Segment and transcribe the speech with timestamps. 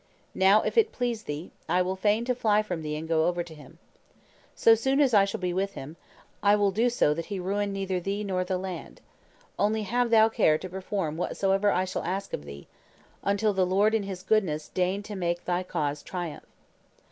[0.33, 3.43] Now, if it please thee, I will feign to fly from thee and go over
[3.43, 3.77] to him.
[4.55, 5.95] So soon as I shall be with him,
[6.41, 8.99] I will so do that he ruin neither thee nor the land.
[9.59, 12.67] Only have thou care to perform whatsoever I shall ask of thee,
[13.21, 16.45] until the Lord in His goodness deign to make thy cause triumph."